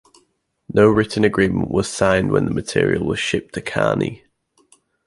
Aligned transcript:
No 0.73 0.87
written 0.87 1.23
agreement 1.23 1.69
was 1.69 1.87
signed 1.87 2.31
when 2.31 2.45
the 2.45 2.53
material 2.55 3.05
was 3.05 3.19
shipped 3.19 3.53
to 3.53 3.61
Carney. 3.61 4.23